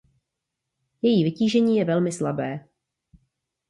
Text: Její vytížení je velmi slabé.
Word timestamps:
Její 1.01 1.23
vytížení 1.23 1.77
je 1.77 1.85
velmi 1.85 2.11
slabé. 2.11 2.67